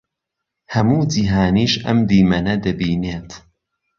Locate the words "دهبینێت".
2.63-3.29